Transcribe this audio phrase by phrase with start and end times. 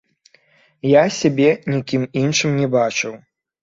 [0.93, 3.13] Я сябе нікім іншым не бачыў.